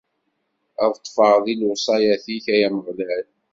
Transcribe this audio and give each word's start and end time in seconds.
Ad 0.83 0.91
ṭṭfeɣ 0.99 1.35
di 1.45 1.53
lewṣayat-ik, 1.59 2.45
ay 2.53 2.61
Ameɣlal. 2.67 3.27